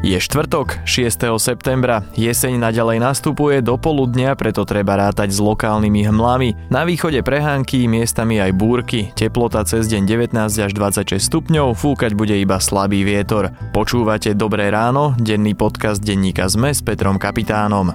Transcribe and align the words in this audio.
Je 0.00 0.16
štvrtok, 0.16 0.80
6. 0.88 1.28
septembra. 1.36 2.00
Jeseň 2.16 2.56
naďalej 2.56 3.04
nastupuje 3.04 3.60
do 3.60 3.76
poludnia, 3.76 4.32
preto 4.32 4.64
treba 4.64 4.96
rátať 4.96 5.28
s 5.28 5.44
lokálnymi 5.44 6.08
hmlami. 6.08 6.72
Na 6.72 6.88
východe 6.88 7.20
prehánky, 7.20 7.84
miestami 7.84 8.40
aj 8.40 8.56
búrky. 8.56 9.12
Teplota 9.12 9.60
cez 9.68 9.92
deň 9.92 10.32
19 10.32 10.40
až 10.40 10.72
26 10.72 11.20
stupňov, 11.20 11.76
fúkať 11.76 12.16
bude 12.16 12.32
iba 12.32 12.56
slabý 12.56 13.04
vietor. 13.04 13.52
Počúvate 13.76 14.32
Dobré 14.32 14.72
ráno, 14.72 15.12
denný 15.20 15.52
podcast 15.52 16.00
denníka 16.00 16.48
ZME 16.48 16.72
s 16.72 16.80
Petrom 16.80 17.20
Kapitánom. 17.20 17.92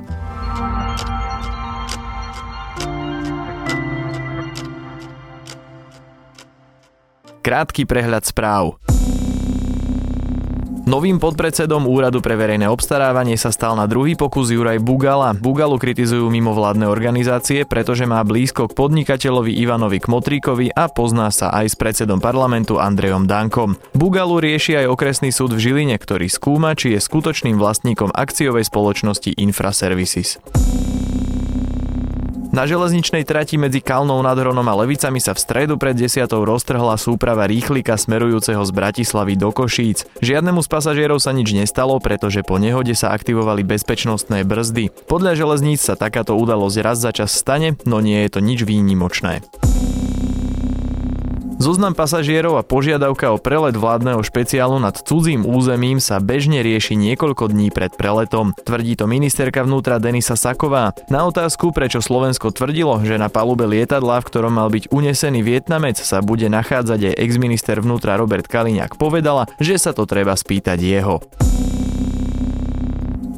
Krátky 7.41 7.89
prehľad 7.89 8.29
správ. 8.29 8.77
Novým 10.85 11.17
podpredsedom 11.17 11.89
Úradu 11.89 12.21
pre 12.21 12.37
verejné 12.37 12.69
obstarávanie 12.69 13.41
sa 13.41 13.49
stal 13.49 13.73
na 13.73 13.89
druhý 13.89 14.13
pokus 14.13 14.53
Juraj 14.53 14.77
Bugala. 14.77 15.33
Bugalu 15.33 15.81
kritizujú 15.81 16.29
mimovládne 16.29 16.85
organizácie, 16.85 17.65
pretože 17.65 18.05
má 18.05 18.21
blízko 18.21 18.69
k 18.69 18.77
podnikateľovi 18.77 19.49
Ivanovi 19.65 19.97
Kmotríkovi 19.97 20.69
a 20.77 20.85
pozná 20.85 21.33
sa 21.33 21.49
aj 21.57 21.73
s 21.73 21.75
predsedom 21.75 22.21
parlamentu 22.21 22.77
Andrejom 22.77 23.25
Dankom. 23.25 23.81
Bugalu 23.97 24.37
rieši 24.37 24.85
aj 24.85 24.93
okresný 24.93 25.33
súd 25.33 25.57
v 25.57 25.65
Žiline, 25.65 25.97
ktorý 25.97 26.29
skúma, 26.29 26.77
či 26.77 26.93
je 26.93 27.01
skutočným 27.01 27.57
vlastníkom 27.57 28.13
akciovej 28.13 28.69
spoločnosti 28.69 29.41
Infraservices. 29.41 30.37
Na 32.55 32.63
železničnej 32.63 33.27
trati 33.27 33.59
medzi 33.59 33.83
Kalnou 33.83 34.23
nad 34.23 34.39
Hronom 34.39 34.63
a 34.63 34.79
Levicami 34.79 35.19
sa 35.19 35.35
v 35.35 35.43
stredu 35.43 35.75
pred 35.75 35.91
desiatou 35.91 36.47
roztrhla 36.47 36.95
súprava 36.95 37.43
rýchlika 37.51 37.99
smerujúceho 37.99 38.63
z 38.63 38.71
Bratislavy 38.71 39.35
do 39.35 39.51
Košíc. 39.51 40.07
Žiadnemu 40.23 40.63
z 40.63 40.71
pasažierov 40.71 41.19
sa 41.19 41.35
nič 41.35 41.51
nestalo, 41.51 41.99
pretože 41.99 42.47
po 42.47 42.55
nehode 42.55 42.95
sa 42.95 43.11
aktivovali 43.11 43.67
bezpečnostné 43.67 44.47
brzdy. 44.47 44.87
Podľa 45.03 45.35
železníc 45.35 45.83
sa 45.83 45.99
takáto 45.99 46.39
udalosť 46.39 46.79
raz 46.79 47.03
za 47.03 47.11
čas 47.11 47.35
stane, 47.35 47.75
no 47.83 47.99
nie 47.99 48.23
je 48.23 48.29
to 48.31 48.39
nič 48.39 48.63
výnimočné. 48.63 49.43
Zoznam 51.55 51.95
pasažierov 51.95 52.59
a 52.59 52.67
požiadavka 52.67 53.31
o 53.31 53.39
prelet 53.39 53.79
vládneho 53.79 54.19
špeciálu 54.19 54.75
nad 54.75 54.91
cudzím 54.99 55.47
územím 55.47 56.03
sa 56.03 56.19
bežne 56.19 56.59
rieši 56.59 56.99
niekoľko 56.99 57.47
dní 57.47 57.71
pred 57.71 57.95
preletom. 57.95 58.51
Tvrdí 58.59 58.99
to 58.99 59.07
ministerka 59.07 59.63
vnútra 59.63 59.95
Denisa 59.97 60.35
Saková. 60.35 60.91
Na 61.07 61.23
otázku, 61.23 61.71
prečo 61.71 62.03
Slovensko 62.03 62.51
tvrdilo, 62.51 62.99
že 63.07 63.15
na 63.15 63.31
palube 63.31 63.63
lietadla, 63.63 64.19
v 64.19 64.27
ktorom 64.27 64.59
mal 64.59 64.67
byť 64.67 64.91
unesený 64.91 65.47
Vietnamec, 65.47 65.95
sa 65.95 66.19
bude 66.19 66.51
nachádzať 66.51 67.15
aj 67.15 67.19
exminister 67.23 67.79
vnútra 67.79 68.19
Robert 68.19 68.51
Kaliňák, 68.51 68.99
povedala, 68.99 69.47
že 69.57 69.79
sa 69.79 69.95
to 69.95 70.03
treba 70.03 70.35
spýtať 70.35 70.77
jeho. 70.83 71.23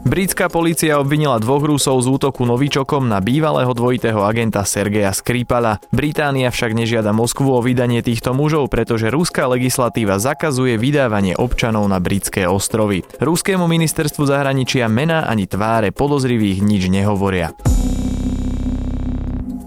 Britská 0.07 0.47
polícia 0.47 0.95
obvinila 1.03 1.35
dvoch 1.35 1.67
Rusov 1.67 1.99
z 1.99 2.07
útoku 2.07 2.47
novičokom 2.47 3.11
na 3.11 3.19
bývalého 3.19 3.67
dvojitého 3.75 4.23
agenta 4.23 4.63
Sergeja 4.63 5.11
Skripala. 5.11 5.83
Británia 5.91 6.47
však 6.47 6.71
nežiada 6.71 7.11
Moskvu 7.11 7.51
o 7.51 7.59
vydanie 7.59 7.99
týchto 7.99 8.31
mužov, 8.31 8.71
pretože 8.71 9.11
ruská 9.11 9.51
legislatíva 9.51 10.15
zakazuje 10.15 10.79
vydávanie 10.79 11.35
občanov 11.35 11.91
na 11.91 11.99
britské 11.99 12.47
ostrovy. 12.47 13.03
Ruskému 13.19 13.67
ministerstvu 13.67 14.23
zahraničia 14.23 14.87
mena 14.87 15.27
ani 15.27 15.43
tváre 15.43 15.91
podozrivých 15.91 16.63
nič 16.63 16.87
nehovoria. 16.87 17.51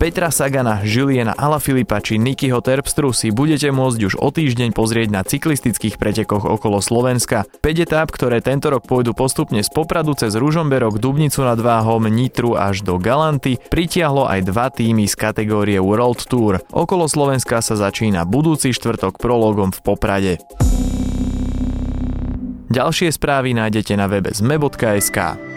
Petra 0.01 0.33
Sagana, 0.33 0.81
Juliana 0.81 1.37
Alafilipa 1.37 2.01
či 2.01 2.17
Nikyho 2.17 2.65
Terpstru 2.65 3.13
si 3.13 3.29
budete 3.29 3.69
môcť 3.69 4.01
už 4.09 4.17
o 4.17 4.33
týždeň 4.33 4.73
pozrieť 4.73 5.13
na 5.13 5.21
cyklistických 5.21 6.01
pretekoch 6.01 6.49
okolo 6.49 6.81
Slovenska. 6.81 7.45
5 7.61 7.85
etáp, 7.85 8.09
ktoré 8.09 8.41
tento 8.41 8.73
rok 8.73 8.89
pôjdu 8.89 9.13
postupne 9.13 9.61
z 9.61 9.69
Popradu 9.69 10.17
cez 10.17 10.33
Ružomberok, 10.41 10.97
Dubnicu 10.97 11.45
nad 11.45 11.61
Váhom, 11.61 12.09
Nitru 12.09 12.57
až 12.57 12.81
do 12.81 12.97
Galanty, 12.97 13.61
pritiahlo 13.69 14.25
aj 14.25 14.49
dva 14.49 14.73
týmy 14.73 15.05
z 15.05 15.21
kategórie 15.21 15.77
World 15.77 16.25
Tour. 16.33 16.65
Okolo 16.73 17.05
Slovenska 17.05 17.61
sa 17.61 17.77
začína 17.77 18.25
budúci 18.25 18.73
štvrtok 18.73 19.21
prologom 19.21 19.69
v 19.69 19.85
Poprade. 19.85 20.33
Ďalšie 22.73 23.13
správy 23.13 23.53
nájdete 23.53 24.01
na 24.01 24.09
webe 24.09 24.33
zme.sk. 24.33 25.50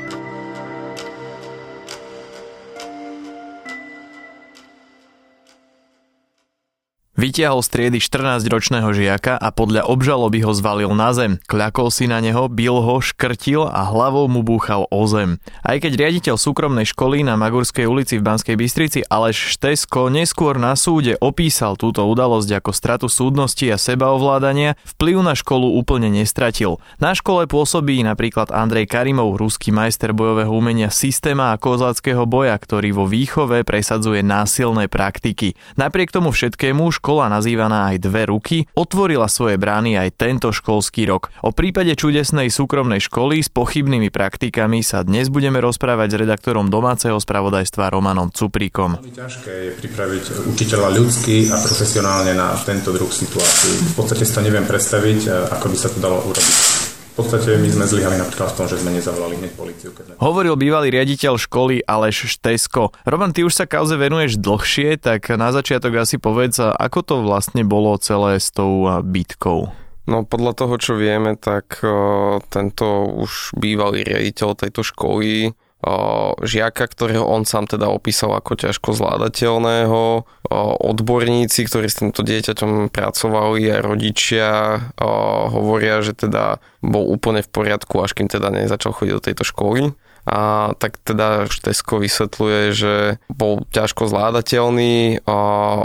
Vytiahol 7.13 7.61
z 7.61 7.69
triedy 7.69 8.01
14-ročného 8.01 8.89
žiaka 8.89 9.37
a 9.37 9.53
podľa 9.53 9.85
obžaloby 9.85 10.41
ho 10.41 10.49
zvalil 10.49 10.89
na 10.97 11.13
zem. 11.13 11.37
Kľakol 11.45 11.93
si 11.93 12.09
na 12.09 12.17
neho, 12.17 12.49
bil 12.49 12.81
ho, 12.81 12.97
škrtil 13.05 13.69
a 13.69 13.85
hlavou 13.85 14.25
mu 14.25 14.41
búchal 14.41 14.89
o 14.89 15.05
zem. 15.05 15.37
Aj 15.61 15.77
keď 15.77 15.93
riaditeľ 15.93 16.41
súkromnej 16.41 16.89
školy 16.89 17.21
na 17.21 17.37
Magurskej 17.37 17.85
ulici 17.85 18.17
v 18.17 18.25
Banskej 18.25 18.57
Bystrici 18.57 19.05
Aleš 19.05 19.53
Štesko 19.53 20.09
neskôr 20.09 20.57
na 20.57 20.73
súde 20.73 21.13
opísal 21.21 21.77
túto 21.77 22.01
udalosť 22.01 22.49
ako 22.57 22.71
stratu 22.73 23.05
súdnosti 23.05 23.61
a 23.69 23.77
sebaovládania, 23.77 24.73
vplyv 24.97 25.21
na 25.21 25.37
školu 25.37 25.69
úplne 25.77 26.09
nestratil. 26.09 26.81
Na 26.97 27.13
škole 27.13 27.45
pôsobí 27.45 28.01
napríklad 28.01 28.49
Andrej 28.49 28.89
Karimov, 28.89 29.37
ruský 29.37 29.69
majster 29.69 30.17
bojového 30.17 30.49
umenia 30.49 30.89
systéma 30.89 31.53
a 31.53 31.61
kozáckého 31.61 32.25
boja, 32.25 32.57
ktorý 32.57 32.89
vo 32.89 33.05
výchove 33.05 33.61
presadzuje 33.61 34.25
násilné 34.25 34.89
praktiky. 34.89 35.53
Napriek 35.77 36.09
tomu 36.09 36.33
všetkému 36.33 36.89
škola 37.03 37.27
nazývaná 37.27 37.91
aj 37.91 37.99
Dve 37.99 38.31
ruky 38.31 38.63
otvorila 38.79 39.27
svoje 39.27 39.59
brány 39.59 39.99
aj 39.99 40.15
tento 40.15 40.55
školský 40.55 41.03
rok. 41.11 41.35
O 41.43 41.51
prípade 41.51 41.91
čudesnej 41.99 42.47
súkromnej 42.47 43.03
školy 43.03 43.43
s 43.43 43.51
pochybnými 43.51 44.07
praktikami 44.07 44.79
sa 44.79 45.03
dnes 45.03 45.27
budeme 45.27 45.59
rozprávať 45.59 46.15
s 46.15 46.19
redaktorom 46.23 46.71
domáceho 46.71 47.19
spravodajstva 47.19 47.91
Romanom 47.91 48.31
Cupríkom. 48.31 49.03
Ťažké 49.03 49.51
je 49.51 49.71
pripraviť 49.83 50.47
učiteľa 50.47 50.95
ľudský 50.95 51.51
a 51.51 51.59
profesionálne 51.59 52.31
na 52.39 52.55
tento 52.63 52.95
druh 52.95 53.11
situácií. 53.11 53.91
V 53.91 53.93
podstate 53.99 54.23
si 54.23 54.31
to 54.31 54.39
neviem 54.39 54.63
predstaviť, 54.63 55.51
ako 55.59 55.65
by 55.75 55.75
sa 55.75 55.91
to 55.91 55.99
dalo 55.99 56.23
urobiť. 56.23 56.72
V 57.13 57.21
podstate 57.21 57.61
my 57.61 57.69
sme 57.69 57.85
zlyhali 57.85 58.17
napríklad 58.17 58.49
v 58.49 58.57
tom, 58.57 58.65
že 58.65 58.81
sme 58.81 58.89
nezavolali 58.89 59.37
hneď 59.37 59.53
policiu. 59.53 59.93
Keď... 59.93 60.17
Hovoril 60.17 60.57
bývalý 60.57 60.89
riaditeľ 60.89 61.37
školy 61.37 61.85
Aleš 61.85 62.25
Štesko. 62.25 62.89
Roman, 63.05 63.29
ty 63.29 63.45
už 63.45 63.53
sa 63.53 63.69
kauze 63.69 63.93
venuješ 64.01 64.41
dlhšie, 64.41 64.97
tak 64.97 65.29
na 65.29 65.53
začiatok 65.53 65.93
asi 66.01 66.17
povedz, 66.17 66.57
ako 66.57 66.99
to 67.05 67.15
vlastne 67.21 67.61
bolo 67.61 67.93
celé 68.01 68.41
s 68.41 68.49
tou 68.49 68.89
bitkou. 69.05 69.69
No 70.09 70.25
podľa 70.25 70.57
toho, 70.57 70.75
čo 70.81 70.97
vieme, 70.97 71.37
tak 71.37 71.85
tento 72.49 72.85
už 73.05 73.53
bývalý 73.61 74.01
riaditeľ 74.01 74.57
tejto 74.57 74.81
školy 74.81 75.53
žiaka, 76.39 76.87
ktorého 76.87 77.27
on 77.27 77.43
sám 77.43 77.67
teda 77.67 77.91
opísal 77.91 78.31
ako 78.39 78.55
ťažko 78.55 78.95
zvládateľného, 78.95 80.23
odborníci, 80.79 81.67
ktorí 81.67 81.91
s 81.91 81.99
týmto 81.99 82.23
dieťaťom 82.23 82.87
pracovali 82.87 83.67
a 83.67 83.83
rodičia 83.83 84.79
hovoria, 85.51 85.99
že 85.99 86.15
teda 86.15 86.63
bol 86.79 87.11
úplne 87.11 87.43
v 87.43 87.51
poriadku, 87.51 87.99
až 87.99 88.15
kým 88.15 88.31
teda 88.31 88.47
nezačal 88.47 88.95
chodiť 88.95 89.13
do 89.13 89.21
tejto 89.21 89.43
školy 89.43 89.91
a 90.23 90.71
tak 90.79 90.99
teda 91.03 91.51
Štesko 91.51 91.99
vysvetľuje, 91.99 92.61
že 92.71 92.95
bol 93.27 93.67
ťažko 93.75 94.07
zvládateľný, 94.07 95.25
a 95.27 95.37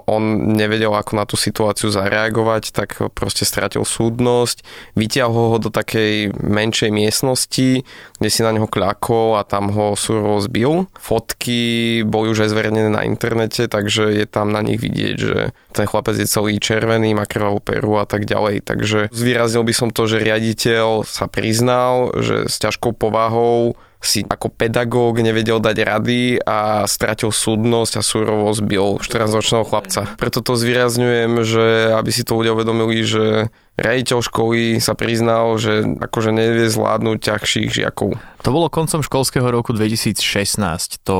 on 0.06 0.54
nevedel 0.54 0.94
ako 0.94 1.12
na 1.19 1.25
tú 1.26 1.34
situáciu 1.34 1.91
zareagovať, 1.91 2.71
tak 2.71 2.99
proste 3.19 3.43
stratil 3.43 3.82
súdnosť, 3.82 4.62
vyťahol 4.94 5.56
ho 5.56 5.59
do 5.59 5.71
takej 5.75 6.31
menšej 6.38 6.91
miestnosti, 6.94 7.82
kde 8.19 8.28
si 8.31 8.41
na 8.47 8.54
neho 8.54 8.71
kľakol 8.71 9.38
a 9.38 9.43
tam 9.43 9.75
ho 9.75 9.99
surovo 9.99 10.38
zbil. 10.38 10.87
Fotky 10.94 12.03
boli 12.06 12.31
už 12.31 12.47
aj 12.47 12.53
zverejnené 12.55 12.91
na 12.94 13.03
internete, 13.03 13.66
takže 13.66 14.15
je 14.15 14.26
tam 14.31 14.55
na 14.55 14.62
nich 14.62 14.78
vidieť, 14.78 15.16
že 15.19 15.50
ten 15.75 15.87
chlapec 15.91 16.15
je 16.15 16.31
celý 16.31 16.62
červený, 16.62 17.15
má 17.15 17.26
krvavú 17.26 17.59
peru 17.59 17.99
a 17.99 18.06
tak 18.06 18.26
ďalej. 18.26 18.62
Takže 18.62 19.11
zvýraznil 19.11 19.67
by 19.67 19.75
som 19.75 19.88
to, 19.91 20.06
že 20.06 20.23
riaditeľ 20.23 21.02
sa 21.02 21.26
priznal, 21.26 22.14
že 22.19 22.46
s 22.46 22.62
ťažkou 22.62 22.94
povahou 22.94 23.75
si 23.99 24.23
ako 24.23 24.55
pedagóg 24.55 25.19
nevedel 25.19 25.59
dať 25.59 25.77
rady 25.83 26.39
a 26.47 26.87
stratil 26.87 27.35
súdnosť 27.35 27.99
a 27.99 28.03
súrovo 28.03 28.47
zbil 28.55 29.03
14-ročného 29.03 29.67
chlapca. 29.67 30.06
Preto 30.15 30.39
to 30.39 30.55
zvýrazňujem, 30.55 31.33
že 31.43 31.67
aby 31.99 32.11
si 32.15 32.23
to 32.23 32.39
ľudia 32.39 32.55
uvedomili, 32.55 33.03
že 33.03 33.50
riaditeľ 33.79 34.19
školy 34.23 34.79
sa 34.79 34.95
priznal, 34.95 35.59
že 35.59 35.83
akože 35.99 36.31
nevie 36.31 36.71
zvládnuť 36.71 37.19
ťažších 37.19 37.69
žiakov. 37.71 38.19
To 38.47 38.50
bolo 38.55 38.71
koncom 38.71 39.03
školského 39.03 39.50
roku 39.50 39.75
2016. 39.75 41.03
To 41.06 41.19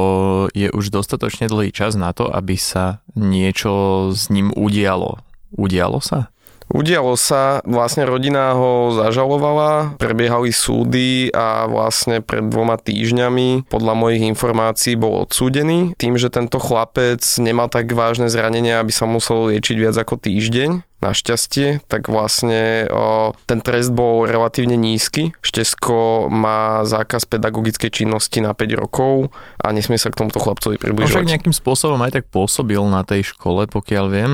je 0.55 0.71
už 0.71 0.95
dostatočne 0.95 1.51
dlhý 1.51 1.75
čas 1.75 1.99
na 1.99 2.15
to, 2.15 2.31
aby 2.31 2.55
sa 2.55 3.03
niečo 3.19 4.11
s 4.15 4.31
ním 4.31 4.55
udialo. 4.55 5.19
Udialo 5.55 5.99
sa? 5.99 6.31
Udialo 6.69 7.17
sa, 7.17 7.65
vlastne 7.65 8.05
rodina 8.05 8.53
ho 8.53 8.93
zažalovala, 8.93 9.97
prebiehali 9.97 10.53
súdy 10.53 11.33
a 11.33 11.65
vlastne 11.65 12.21
pred 12.21 12.45
dvoma 12.45 12.77
týždňami 12.77 13.73
podľa 13.73 13.95
mojich 13.97 14.29
informácií 14.29 14.93
bol 14.93 15.25
odsúdený. 15.25 15.97
Tým, 15.97 16.21
že 16.21 16.29
tento 16.29 16.61
chlapec 16.61 17.25
nemal 17.41 17.73
tak 17.73 17.89
vážne 17.97 18.29
zranenia, 18.29 18.85
aby 18.85 18.93
sa 18.93 19.09
musel 19.09 19.49
liečiť 19.49 19.77
viac 19.81 19.97
ako 19.97 20.21
týždeň 20.21 20.89
našťastie, 20.99 21.87
tak 21.87 22.11
vlastne 22.11 22.91
o, 22.91 23.31
ten 23.47 23.63
trest 23.63 23.95
bol 23.95 24.27
relatívne 24.27 24.75
nízky. 24.75 25.31
Štesko 25.41 26.27
má 26.27 26.83
zákaz 26.83 27.27
pedagogickej 27.31 27.91
činnosti 28.03 28.43
na 28.43 28.51
5 28.55 28.83
rokov 28.83 29.31
a 29.63 29.71
nesmie 29.71 29.99
sa 29.99 30.11
k 30.11 30.19
tomuto 30.19 30.43
chlapcovi 30.43 30.79
približovať. 30.79 31.15
Však 31.15 31.31
nejakým 31.31 31.55
spôsobom 31.55 31.99
aj 32.03 32.23
tak 32.23 32.25
pôsobil 32.31 32.83
na 32.91 33.07
tej 33.07 33.31
škole, 33.31 33.71
pokiaľ 33.71 34.05
viem. 34.11 34.33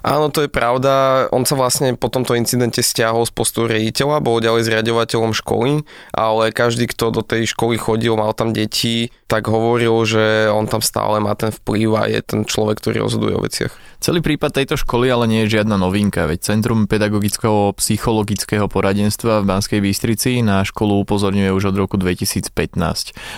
Áno, 0.00 0.32
to 0.32 0.44
je 0.44 0.50
pravda. 0.50 1.26
On 1.34 1.44
sa 1.44 1.58
vlastne 1.58 1.92
po 1.98 2.08
tomto 2.08 2.32
incidente 2.38 2.80
stiahol 2.80 3.28
z 3.28 3.32
postu 3.36 3.68
riaditeľa, 3.68 4.24
bol 4.24 4.40
ďalej 4.40 4.68
zriadovateľom 4.68 5.36
školy, 5.36 5.84
ale 6.16 6.54
každý, 6.54 6.88
kto 6.88 7.12
do 7.12 7.22
tej 7.26 7.50
školy 7.50 7.76
chodil, 7.76 8.16
mal 8.16 8.32
tam 8.32 8.56
deti, 8.56 9.12
tak 9.26 9.50
hovoril, 9.50 10.06
že 10.06 10.46
on 10.48 10.70
tam 10.70 10.80
stále 10.80 11.18
má 11.18 11.34
ten 11.34 11.50
vplyv 11.50 11.88
a 11.98 12.02
je 12.06 12.20
ten 12.22 12.40
človek, 12.46 12.78
ktorý 12.78 13.02
rozhoduje 13.02 13.34
o 13.34 13.42
veciach. 13.42 13.74
Celý 13.98 14.22
prípad 14.22 14.62
tejto 14.62 14.78
školy 14.78 15.10
ale 15.10 15.26
nie 15.26 15.40
je 15.44 15.58
žiadna 15.58 15.74
novinka, 15.74 16.05
veď 16.14 16.38
Centrum 16.42 16.86
pedagogického 16.86 17.74
psychologického 17.74 18.70
poradenstva 18.70 19.42
v 19.42 19.48
Banskej 19.48 19.80
Bystrici 19.82 20.44
na 20.44 20.62
školu 20.62 21.02
upozorňuje 21.02 21.50
už 21.50 21.72
od 21.72 21.76
roku 21.80 21.96
2015. 21.98 22.52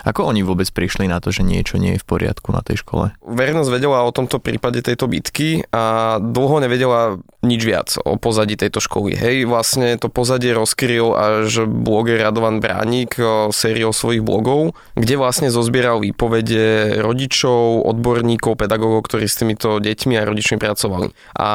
Ako 0.05 0.21
oni 0.29 0.45
vôbec 0.45 0.69
prišli 0.69 1.09
na 1.09 1.23
to, 1.23 1.33
že 1.33 1.47
niečo 1.47 1.79
nie 1.81 1.97
je 1.97 2.03
v 2.03 2.07
poriadku 2.07 2.53
na 2.53 2.61
tej 2.61 2.83
škole? 2.83 3.15
Verejnosť 3.25 3.71
vedela 3.71 4.05
o 4.05 4.11
tomto 4.11 4.43
prípade 4.43 4.83
tejto 4.83 5.07
bitky 5.07 5.63
a 5.71 6.19
dlho 6.19 6.59
nevedela 6.59 7.23
nič 7.47 7.63
viac 7.63 7.89
o 8.03 8.19
pozadí 8.19 8.59
tejto 8.59 8.83
školy. 8.83 9.15
Hej, 9.15 9.47
vlastne 9.47 9.95
to 9.95 10.11
pozadie 10.11 10.51
rozkryl 10.51 11.15
až 11.15 11.71
bloger 11.71 12.19
Radovan 12.19 12.59
Bránik 12.59 13.15
sériou 13.55 13.95
svojich 13.95 14.27
blogov, 14.27 14.75
kde 14.99 15.15
vlastne 15.15 15.49
zozbieral 15.55 16.03
výpovede 16.03 16.99
rodičov, 16.99 17.87
odborníkov, 17.87 18.59
pedagógov, 18.59 19.07
ktorí 19.07 19.31
s 19.31 19.39
týmito 19.39 19.79
deťmi 19.79 20.19
a 20.19 20.27
rodičmi 20.27 20.59
pracovali. 20.59 21.15
A 21.39 21.51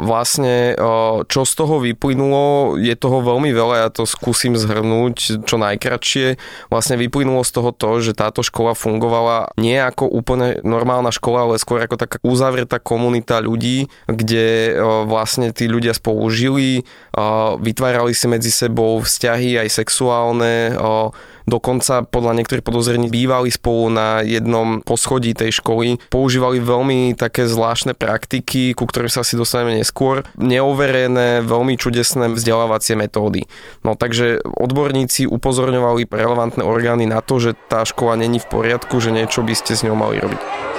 vlastne 0.00 0.55
čo 1.26 1.40
z 1.42 1.52
toho 1.56 1.80
vyplynulo, 1.82 2.76
je 2.80 2.94
toho 2.96 3.20
veľmi 3.24 3.50
veľa, 3.50 3.86
ja 3.86 3.88
to 3.90 4.04
skúsim 4.04 4.54
zhrnúť 4.54 5.44
čo 5.44 5.56
najkratšie. 5.56 6.40
Vlastne 6.68 6.96
vyplynulo 7.00 7.42
z 7.42 7.52
toho 7.56 7.70
to, 7.74 8.00
že 8.00 8.16
táto 8.16 8.44
škola 8.44 8.76
fungovala 8.76 9.52
nie 9.60 9.76
ako 9.76 10.08
úplne 10.08 10.60
normálna 10.64 11.12
škola, 11.12 11.46
ale 11.48 11.62
skôr 11.62 11.80
ako 11.82 11.96
taká 12.00 12.16
uzavretá 12.24 12.80
komunita 12.80 13.40
ľudí, 13.40 13.88
kde 14.08 14.76
vlastne 15.06 15.52
tí 15.52 15.68
ľudia 15.68 15.92
spolu 15.92 16.28
žili, 16.32 16.84
vytvárali 17.60 18.12
si 18.16 18.26
medzi 18.28 18.50
sebou 18.50 19.00
vzťahy 19.00 19.62
aj 19.62 19.68
sexuálne, 19.72 20.74
dokonca 21.46 22.04
podľa 22.04 22.42
niektorých 22.42 22.66
podozrení 22.66 23.06
bývali 23.08 23.48
spolu 23.48 23.88
na 23.88 24.20
jednom 24.20 24.82
poschodí 24.82 25.32
tej 25.32 25.62
školy, 25.62 26.02
používali 26.10 26.58
veľmi 26.60 27.14
také 27.14 27.46
zvláštne 27.46 27.94
praktiky, 27.94 28.74
ku 28.74 28.84
ktorým 28.84 29.08
sa 29.08 29.22
asi 29.22 29.38
dostaneme 29.38 29.78
neskôr, 29.78 30.26
neoverené, 30.36 31.46
veľmi 31.46 31.78
čudesné 31.78 32.28
vzdelávacie 32.34 32.98
metódy. 32.98 33.46
No 33.86 33.94
takže 33.94 34.42
odborníci 34.44 35.30
upozorňovali 35.30 36.10
relevantné 36.10 36.62
orgány 36.66 37.06
na 37.06 37.22
to, 37.22 37.38
že 37.38 37.54
tá 37.70 37.86
škola 37.86 38.18
není 38.18 38.42
v 38.42 38.50
poriadku, 38.50 38.98
že 38.98 39.14
niečo 39.14 39.46
by 39.46 39.54
ste 39.54 39.78
s 39.78 39.86
ňou 39.86 39.96
mali 39.96 40.18
robiť. 40.18 40.75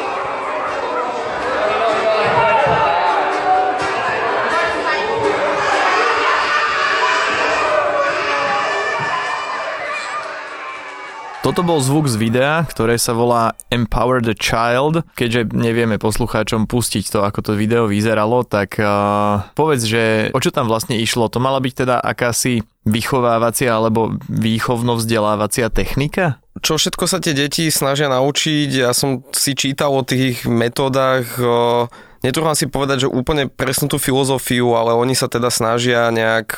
Toto 11.48 11.64
bol 11.64 11.80
zvuk 11.80 12.12
z 12.12 12.20
videa, 12.20 12.68
ktoré 12.68 13.00
sa 13.00 13.16
volá 13.16 13.56
Empower 13.72 14.20
the 14.20 14.36
Child. 14.36 15.08
Keďže 15.16 15.56
nevieme 15.56 15.96
poslucháčom 15.96 16.68
pustiť 16.68 17.08
to, 17.08 17.24
ako 17.24 17.40
to 17.40 17.52
video 17.56 17.88
vyzeralo, 17.88 18.44
tak 18.44 18.76
uh, 18.84 19.48
povedz, 19.56 19.88
že 19.88 20.04
o 20.36 20.44
čo 20.44 20.52
tam 20.52 20.68
vlastne 20.68 21.00
išlo? 21.00 21.32
To 21.32 21.40
mala 21.40 21.64
byť 21.64 21.88
teda 21.88 22.04
akási 22.04 22.68
vychovávacia 22.84 23.72
alebo 23.72 24.20
výchovno-vzdelávacia 24.28 25.72
technika? 25.72 26.44
Čo 26.60 26.76
všetko 26.76 27.08
sa 27.08 27.24
tie 27.24 27.32
deti 27.32 27.72
snažia 27.72 28.12
naučiť? 28.12 28.84
Ja 28.84 28.92
som 28.92 29.24
si 29.32 29.56
čítal 29.56 29.96
o 29.96 30.04
tých 30.04 30.44
metódach 30.44 31.32
uh, 31.40 31.88
Netrúfam 32.26 32.58
si 32.58 32.66
povedať, 32.66 33.06
že 33.06 33.14
úplne 33.14 33.46
presnú 33.52 33.92
tú 33.92 33.98
filozofiu, 34.02 34.74
ale 34.74 34.98
oni 34.98 35.14
sa 35.14 35.30
teda 35.30 35.54
snažia 35.54 36.10
nejak 36.10 36.58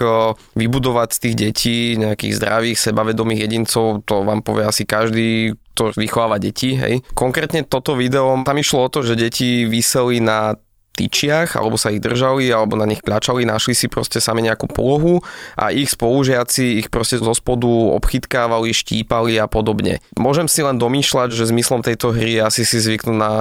vybudovať 0.56 1.10
z 1.16 1.20
tých 1.20 1.36
detí 1.36 1.78
nejakých 2.00 2.34
zdravých, 2.40 2.78
sebavedomých 2.80 3.44
jedincov, 3.48 4.06
to 4.08 4.24
vám 4.24 4.40
povie 4.46 4.64
asi 4.64 4.88
každý, 4.88 5.58
kto 5.76 5.96
vychováva 5.96 6.40
deti, 6.40 6.76
hej. 6.76 7.04
Konkrétne 7.16 7.64
toto 7.68 7.96
video, 7.96 8.36
tam 8.44 8.60
išlo 8.60 8.88
o 8.88 8.92
to, 8.92 9.04
že 9.04 9.20
deti 9.20 9.64
vyseli 9.68 10.20
na 10.20 10.56
tyčiach, 11.00 11.56
alebo 11.56 11.80
sa 11.80 11.96
ich 11.96 12.04
držali, 12.04 12.52
alebo 12.52 12.76
na 12.76 12.84
nich 12.84 13.00
kľačali, 13.00 13.48
našli 13.48 13.72
si 13.72 13.88
proste 13.88 14.20
sami 14.20 14.44
nejakú 14.44 14.68
polohu 14.68 15.24
a 15.56 15.72
ich 15.72 15.96
spolužiaci 15.96 16.84
ich 16.84 16.92
proste 16.92 17.24
zo 17.24 17.32
spodu 17.32 17.72
obchytkávali, 17.96 18.76
štípali 18.76 19.40
a 19.40 19.48
podobne. 19.48 20.04
Môžem 20.20 20.52
si 20.52 20.60
len 20.60 20.76
domýšľať, 20.76 21.32
že 21.32 21.48
zmyslom 21.48 21.80
tejto 21.80 22.12
hry 22.12 22.44
asi 22.44 22.68
si 22.68 22.84
zvyknúť 22.84 23.16
na 23.16 23.32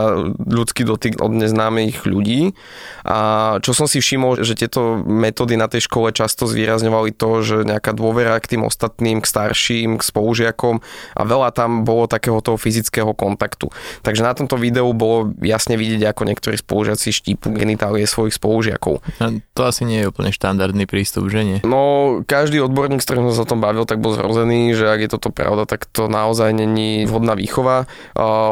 ľudský 0.47 0.87
dotyk 0.87 1.19
od 1.19 1.35
neznámych 1.35 2.07
ľudí. 2.07 2.55
A 3.03 3.59
čo 3.65 3.75
som 3.75 3.91
si 3.91 3.99
všimol, 3.99 4.47
že 4.47 4.55
tieto 4.55 5.03
metódy 5.03 5.59
na 5.59 5.67
tej 5.67 5.91
škole 5.91 6.15
často 6.15 6.47
zvýrazňovali 6.47 7.11
to, 7.17 7.31
že 7.43 7.57
nejaká 7.67 7.91
dôvera 7.97 8.39
k 8.39 8.57
tým 8.57 8.63
ostatným, 8.63 9.25
k 9.25 9.27
starším, 9.27 9.99
k 9.99 10.07
spolužiakom 10.07 10.85
a 11.17 11.23
veľa 11.25 11.51
tam 11.57 11.83
bolo 11.83 12.07
takého 12.07 12.39
toho 12.45 12.61
fyzického 12.61 13.11
kontaktu. 13.17 13.73
Takže 14.05 14.23
na 14.23 14.37
tomto 14.37 14.61
videu 14.61 14.93
bolo 14.93 15.33
jasne 15.41 15.75
vidieť, 15.75 16.13
ako 16.13 16.23
niektorí 16.29 16.57
spolužiaci 16.61 17.11
štípu 17.11 17.48
genitálie 17.53 18.05
svojich 18.05 18.37
spolužiakov. 18.37 19.01
A 19.21 19.39
to 19.55 19.63
asi 19.65 19.85
nie 19.89 20.05
je 20.05 20.11
úplne 20.11 20.33
štandardný 20.33 20.89
prístup, 20.89 21.29
že 21.29 21.45
nie? 21.45 21.59
No, 21.63 22.21
každý 22.25 22.65
odborník, 22.65 23.01
s 23.01 23.07
ktorým 23.07 23.31
som 23.31 23.35
sa 23.37 23.45
o 23.45 23.51
tom 23.51 23.61
bavil, 23.61 23.85
tak 23.85 24.01
bol 24.01 24.17
zrozený, 24.17 24.73
že 24.75 24.89
ak 24.89 25.01
je 25.05 25.11
toto 25.15 25.31
pravda, 25.31 25.69
tak 25.69 25.87
to 25.87 26.09
naozaj 26.11 26.51
není 26.57 27.05
vhodná 27.07 27.37
výchova. 27.39 27.87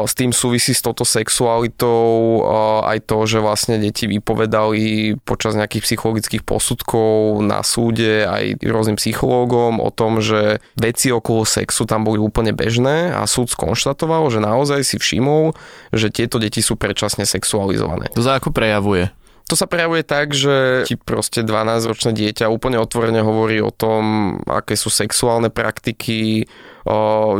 S 0.07 0.13
tým 0.15 0.31
súvisí 0.31 0.71
s 0.71 0.85
touto 0.85 1.03
sexualitou 1.03 2.45
aj 2.85 3.09
to, 3.09 3.17
že 3.27 3.43
vlastne 3.43 3.81
deti 3.81 4.07
vypovedali 4.07 5.17
počas 5.25 5.57
nejakých 5.57 5.83
psychologických 5.83 6.43
posudkov 6.45 7.41
na 7.43 7.65
súde 7.65 8.23
aj 8.23 8.61
rôznym 8.63 8.95
psychológom 8.95 9.83
o 9.83 9.89
tom, 9.91 10.23
že 10.23 10.63
veci 10.77 11.11
okolo 11.11 11.43
sexu 11.43 11.89
tam 11.89 12.07
boli 12.07 12.21
úplne 12.21 12.53
bežné 12.55 13.11
a 13.11 13.25
súd 13.27 13.51
skonštatoval, 13.51 14.29
že 14.31 14.39
naozaj 14.39 14.85
si 14.85 14.95
všimol, 15.01 15.57
že 15.91 16.13
tieto 16.13 16.39
deti 16.39 16.61
sú 16.63 16.77
predčasne 16.79 17.27
sexualizované. 17.27 18.13
To 18.13 18.23
za 18.23 18.37
ako 18.37 18.53
prejavu 18.53 18.86
prejavuje? 18.86 19.10
To 19.50 19.58
sa 19.58 19.66
prejavuje 19.66 20.06
tak, 20.06 20.32
že 20.32 20.86
ti 20.88 20.94
proste 20.96 21.42
12-ročné 21.44 22.14
dieťa 22.14 22.48
úplne 22.48 22.78
otvorene 22.80 23.20
hovorí 23.20 23.60
o 23.60 23.74
tom, 23.74 24.38
aké 24.48 24.78
sú 24.78 24.88
sexuálne 24.88 25.52
praktiky, 25.52 26.46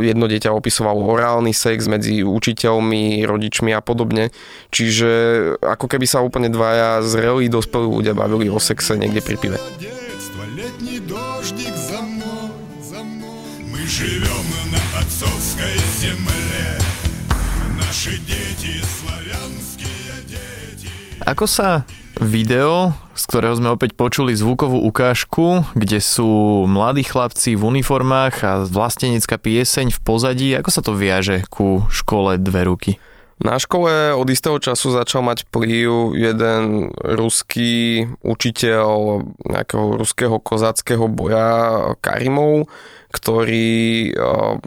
jedno 0.03 0.25
dieťa 0.29 0.53
opisovalo 0.53 1.01
orálny 1.09 1.55
sex 1.55 1.89
medzi 1.89 2.21
učiteľmi, 2.21 3.25
rodičmi 3.25 3.73
a 3.73 3.81
podobne. 3.81 4.29
Čiže 4.69 5.09
ako 5.63 5.89
keby 5.89 6.05
sa 6.05 6.21
úplne 6.21 6.53
dvaja 6.53 7.01
zrelí 7.01 7.49
dospelí 7.49 7.87
ľudia 7.87 8.13
bavili 8.13 8.45
o 8.51 8.61
sexe 8.61 8.93
niekde 8.99 9.23
pri 9.23 9.39
pive. 9.39 9.57
Мы 13.73 13.89
живем 13.89 14.47
на 14.71 14.79
отцовской 15.01 15.75
земле, 15.99 16.77
наши 17.75 18.15
дети 18.23 18.79
ako 21.28 21.44
sa 21.44 21.84
video, 22.24 22.96
z 23.12 23.22
ktorého 23.28 23.52
sme 23.52 23.68
opäť 23.68 23.92
počuli 23.92 24.32
zvukovú 24.32 24.80
ukážku, 24.88 25.60
kde 25.76 26.00
sú 26.00 26.64
mladí 26.64 27.04
chlapci 27.04 27.52
v 27.52 27.68
uniformách 27.68 28.34
a 28.48 28.52
vlastenecká 28.64 29.36
pieseň 29.36 29.92
v 29.92 30.00
pozadí, 30.00 30.48
ako 30.56 30.70
sa 30.72 30.80
to 30.80 30.96
viaže 30.96 31.44
ku 31.52 31.84
škole 31.92 32.40
dve 32.40 32.64
ruky? 32.64 32.92
Na 33.38 33.60
škole 33.60 34.16
od 34.16 34.26
istého 34.32 34.58
času 34.58 34.90
začal 34.90 35.22
mať 35.22 35.46
vplyv 35.46 36.16
jeden 36.16 36.90
ruský 36.96 38.08
učiteľ 38.24 39.20
nejakého 39.46 40.00
ruského 40.00 40.42
kozáckého 40.42 41.06
boja 41.06 41.46
Karimov, 42.02 42.66
ktorý 43.08 44.12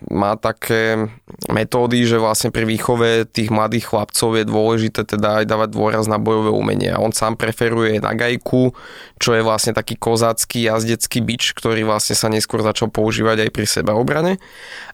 má 0.10 0.34
také 0.34 1.14
metódy, 1.46 2.10
že 2.10 2.18
vlastne 2.18 2.50
pri 2.50 2.66
výchove 2.66 3.30
tých 3.30 3.54
mladých 3.54 3.94
chlapcov 3.94 4.34
je 4.34 4.46
dôležité 4.50 5.06
teda 5.06 5.42
aj 5.42 5.46
dávať 5.46 5.70
dôraz 5.78 6.06
na 6.10 6.18
bojové 6.18 6.50
umenie. 6.50 6.90
A 6.90 6.98
on 6.98 7.14
sám 7.14 7.38
preferuje 7.38 8.02
nagajku, 8.02 8.74
čo 9.22 9.38
je 9.38 9.46
vlastne 9.46 9.78
taký 9.78 9.94
kozácky 9.94 10.66
jazdecký 10.66 11.22
bič, 11.22 11.54
ktorý 11.54 11.86
vlastne 11.86 12.18
sa 12.18 12.34
neskôr 12.34 12.66
začal 12.66 12.90
používať 12.90 13.46
aj 13.46 13.50
pri 13.54 13.66
sebaobrane. 13.70 14.34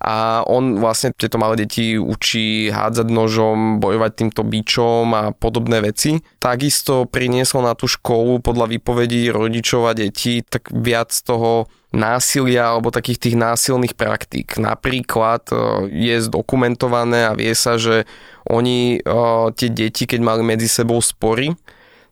A 0.03 0.43
on 0.43 0.83
vlastne 0.83 1.15
tieto 1.15 1.39
malé 1.39 1.63
deti 1.63 1.95
učí 1.95 2.67
hádzať 2.67 3.07
nožom, 3.07 3.79
bojovať 3.79 4.11
týmto 4.11 4.43
bičom 4.43 5.07
a 5.15 5.23
podobné 5.31 5.79
veci. 5.79 6.19
Takisto 6.43 7.07
priniesol 7.07 7.63
na 7.63 7.79
tú 7.79 7.87
školu 7.87 8.43
podľa 8.43 8.75
výpovedí 8.75 9.31
rodičov 9.31 9.87
a 9.87 9.95
detí 9.95 10.43
tak 10.43 10.67
viac 10.75 11.15
toho 11.15 11.71
násilia 11.95 12.75
alebo 12.75 12.91
takých 12.91 13.29
tých 13.29 13.35
násilných 13.39 13.95
praktík. 13.95 14.59
Napríklad 14.59 15.47
e, 15.49 15.55
je 15.91 16.15
zdokumentované 16.27 17.27
a 17.27 17.37
vie 17.37 17.51
sa, 17.55 17.79
že 17.79 18.03
oni, 18.47 18.99
e, 18.99 19.15
tie 19.55 19.69
deti, 19.71 20.03
keď 20.03 20.19
mali 20.19 20.43
medzi 20.43 20.67
sebou 20.67 20.99
spory, 20.99 21.55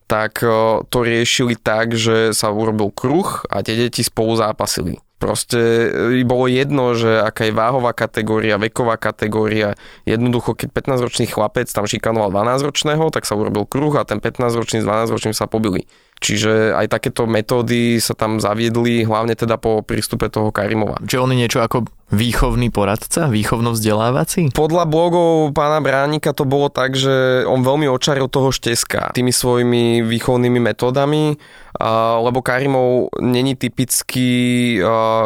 tak 0.06 0.38
to 0.86 0.98
riešili 1.02 1.58
tak, 1.58 1.98
že 1.98 2.30
sa 2.30 2.54
urobil 2.54 2.94
kruh 2.94 3.42
a 3.50 3.58
tie 3.66 3.74
deti 3.74 4.06
spolu 4.06 4.38
zápasili. 4.38 5.02
Proste 5.16 5.88
e, 6.12 6.24
bolo 6.28 6.44
jedno, 6.44 6.92
že 6.92 7.24
aká 7.24 7.48
je 7.48 7.56
váhová 7.56 7.96
kategória, 7.96 8.60
veková 8.60 9.00
kategória. 9.00 9.72
Jednoducho, 10.04 10.52
keď 10.52 10.76
15-ročný 10.76 11.24
chlapec 11.32 11.72
tam 11.72 11.88
šikanoval 11.88 12.28
12-ročného, 12.28 13.08
tak 13.08 13.24
sa 13.24 13.32
urobil 13.32 13.64
kruh 13.64 13.96
a 13.96 14.04
ten 14.04 14.20
15-ročný 14.20 14.84
s 14.84 14.86
12-ročným 14.86 15.32
sa 15.32 15.48
pobili. 15.48 15.88
Čiže 16.20 16.76
aj 16.76 16.92
takéto 16.92 17.24
metódy 17.24 17.96
sa 18.00 18.12
tam 18.12 18.40
zaviedli, 18.40 19.08
hlavne 19.08 19.32
teda 19.32 19.56
po 19.56 19.80
prístupe 19.80 20.28
toho 20.28 20.52
Karimova. 20.52 21.00
Čiže 21.00 21.24
je 21.24 21.36
niečo 21.36 21.60
ako 21.64 21.88
výchovný 22.06 22.70
poradca, 22.70 23.26
výchovno-vzdelávací? 23.26 24.54
Podľa 24.54 24.84
blogov 24.86 25.50
pána 25.50 25.82
Bránika 25.82 26.30
to 26.30 26.46
bolo 26.46 26.70
tak, 26.70 26.94
že 26.94 27.42
on 27.46 27.66
veľmi 27.66 27.90
očaril 27.90 28.30
toho 28.30 28.54
šteska 28.54 29.10
tými 29.10 29.34
svojimi 29.34 30.06
výchovnými 30.06 30.60
metódami, 30.62 31.34
lebo 32.22 32.40
Karimov 32.40 33.12
není 33.20 33.52
typický 33.58 34.30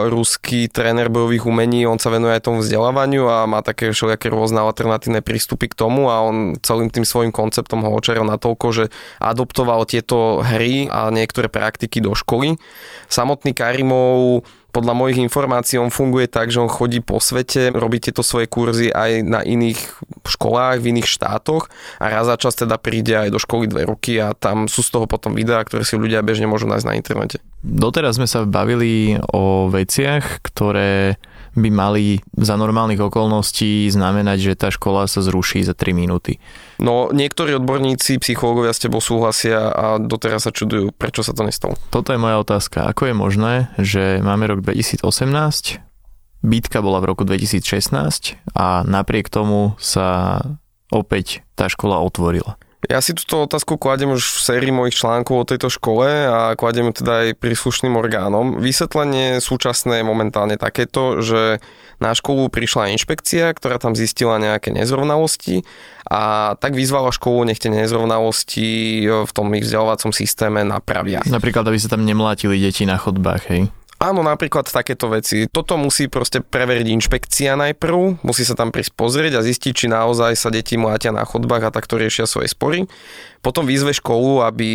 ruský 0.09 0.67
tréner 0.73 1.07
bojových 1.13 1.47
umení, 1.47 1.87
on 1.87 2.01
sa 2.01 2.11
venuje 2.11 2.35
aj 2.35 2.49
tomu 2.49 2.65
vzdelávaniu 2.65 3.29
a 3.29 3.47
má 3.47 3.63
také 3.63 3.93
všelijaké 3.95 4.33
rôzne 4.33 4.59
alternatívne 4.59 5.23
prístupy 5.23 5.71
k 5.71 5.79
tomu 5.79 6.11
a 6.11 6.25
on 6.25 6.59
celým 6.59 6.91
tým 6.91 7.07
svojim 7.07 7.31
konceptom 7.31 7.87
ho 7.87 7.95
očaril 7.95 8.27
natoľko, 8.27 8.67
že 8.73 8.85
adoptoval 9.23 9.87
tieto 9.87 10.43
hry 10.43 10.91
a 10.91 11.13
niektoré 11.15 11.47
praktiky 11.47 12.03
do 12.03 12.17
školy. 12.19 12.59
Samotný 13.07 13.55
Karimov 13.55 14.43
podľa 14.71 14.95
mojich 14.95 15.19
informácií 15.21 15.77
on 15.77 15.91
funguje 15.91 16.31
tak, 16.31 16.55
že 16.55 16.63
on 16.63 16.71
chodí 16.71 17.03
po 17.03 17.19
svete, 17.19 17.75
robí 17.75 17.99
tieto 17.99 18.23
svoje 18.23 18.47
kurzy 18.47 18.89
aj 18.91 19.27
na 19.27 19.43
iných 19.43 19.79
školách, 20.25 20.81
v 20.81 20.97
iných 20.97 21.09
štátoch 21.11 21.69
a 21.99 22.05
raz 22.09 22.27
za 22.31 22.39
čas 22.39 22.55
teda 22.55 22.79
príde 22.79 23.19
aj 23.19 23.35
do 23.35 23.39
školy 23.43 23.67
dve 23.67 23.87
roky 23.87 24.23
a 24.23 24.33
tam 24.33 24.71
sú 24.71 24.87
z 24.87 24.91
toho 24.95 25.07
potom 25.11 25.35
videá, 25.35 25.63
ktoré 25.67 25.83
si 25.83 25.99
ľudia 25.99 26.23
bežne 26.23 26.47
môžu 26.47 26.71
nájsť 26.71 26.87
na 26.87 26.95
internete. 26.97 27.37
Doteraz 27.61 28.17
sme 28.17 28.25
sa 28.25 28.49
bavili 28.49 29.21
o 29.37 29.69
veciach, 29.69 30.41
ktoré 30.41 31.21
by 31.55 31.69
mali 31.71 32.23
za 32.39 32.55
normálnych 32.55 33.03
okolností 33.03 33.91
znamenať, 33.91 34.39
že 34.53 34.55
tá 34.55 34.69
škola 34.71 35.11
sa 35.11 35.23
zruší 35.25 35.67
za 35.67 35.75
3 35.75 35.95
minúty. 35.95 36.39
No 36.79 37.11
niektorí 37.11 37.59
odborníci, 37.59 38.23
psychológovia 38.23 38.75
s 38.75 38.83
tebou 38.83 39.03
súhlasia 39.03 39.71
a 39.71 39.99
doteraz 39.99 40.47
sa 40.47 40.53
čudujú, 40.55 40.95
prečo 40.95 41.27
sa 41.27 41.35
to 41.35 41.43
nestalo. 41.43 41.75
Toto 41.91 42.15
je 42.15 42.23
moja 42.23 42.39
otázka. 42.39 42.87
Ako 42.87 43.11
je 43.11 43.15
možné, 43.15 43.55
že 43.77 44.23
máme 44.23 44.47
rok 44.47 44.63
2018, 44.63 45.03
bitka 46.41 46.79
bola 46.81 47.03
v 47.03 47.09
roku 47.13 47.23
2016 47.27 48.39
a 48.57 48.87
napriek 48.87 49.29
tomu 49.29 49.77
sa 49.77 50.41
opäť 50.91 51.45
tá 51.55 51.69
škola 51.69 52.01
otvorila? 52.01 52.57
Ja 52.89 53.05
si 53.05 53.13
túto 53.13 53.45
otázku 53.45 53.77
kladem 53.77 54.17
už 54.17 54.25
v 54.25 54.41
sérii 54.41 54.73
mojich 54.73 54.97
článkov 54.97 55.45
o 55.45 55.49
tejto 55.49 55.69
škole 55.69 56.09
a 56.09 56.57
kladem 56.57 56.89
ju 56.89 57.05
teda 57.05 57.29
aj 57.29 57.37
príslušným 57.37 57.93
orgánom. 57.93 58.57
Vysvetlenie 58.57 59.37
súčasné 59.45 60.01
je 60.01 60.09
momentálne 60.09 60.57
takéto, 60.57 61.21
že 61.21 61.61
na 62.01 62.17
školu 62.17 62.49
prišla 62.49 62.97
inšpekcia, 62.97 63.53
ktorá 63.53 63.77
tam 63.77 63.93
zistila 63.93 64.41
nejaké 64.41 64.73
nezrovnalosti 64.73 65.69
a 66.09 66.57
tak 66.57 66.73
vyzvala 66.73 67.13
školu, 67.13 67.45
nech 67.53 67.61
tie 67.61 67.69
nezrovnalosti 67.69 69.05
v 69.05 69.31
tom 69.37 69.53
ich 69.53 69.69
vzdelávacom 69.69 70.17
systéme 70.17 70.65
napravia. 70.65 71.21
Napríklad, 71.29 71.69
aby 71.69 71.77
sa 71.77 71.93
tam 71.93 72.09
nemlátili 72.09 72.57
deti 72.57 72.89
na 72.89 72.97
chodbách, 72.97 73.45
hej? 73.53 73.69
Áno, 74.01 74.25
napríklad 74.25 74.65
takéto 74.65 75.13
veci. 75.13 75.45
Toto 75.45 75.77
musí 75.77 76.09
proste 76.09 76.41
preveriť 76.41 76.89
inšpekcia 76.89 77.53
najprv, 77.53 78.25
musí 78.25 78.49
sa 78.49 78.57
tam 78.57 78.73
prísť 78.73 78.97
pozrieť 78.97 79.37
a 79.37 79.45
zistiť, 79.45 79.73
či 79.77 79.87
naozaj 79.93 80.41
sa 80.41 80.49
deti 80.49 80.81
mlátia 80.81 81.13
na 81.13 81.29
chodbách 81.29 81.69
a 81.69 81.75
takto 81.75 82.01
riešia 82.01 82.25
svoje 82.25 82.49
spory. 82.49 82.89
Potom 83.45 83.69
vyzve 83.69 83.93
školu, 83.93 84.41
aby 84.49 84.71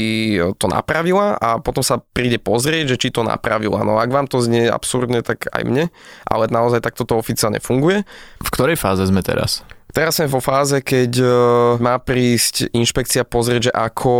to 0.62 0.70
napravila 0.70 1.42
a 1.42 1.58
potom 1.58 1.82
sa 1.82 1.98
príde 1.98 2.38
pozrieť, 2.38 2.94
že 2.94 3.02
či 3.02 3.10
to 3.10 3.26
napravila. 3.26 3.82
No 3.82 3.98
ak 3.98 4.14
vám 4.14 4.30
to 4.30 4.38
znie 4.46 4.70
absurdne, 4.70 5.26
tak 5.26 5.50
aj 5.50 5.66
mne, 5.66 5.90
ale 6.30 6.46
naozaj 6.46 6.86
takto 6.86 7.02
to 7.02 7.18
oficiálne 7.18 7.58
funguje. 7.58 8.06
V 8.46 8.50
ktorej 8.54 8.78
fáze 8.78 9.10
sme 9.10 9.26
teraz? 9.26 9.66
Teraz 9.96 10.20
sme 10.20 10.28
vo 10.28 10.44
fáze, 10.44 10.84
keď 10.84 11.12
e, 11.24 11.26
má 11.80 11.96
prísť 12.04 12.68
inšpekcia 12.76 13.24
pozrieť, 13.24 13.72
že 13.72 13.74
ako 13.74 14.12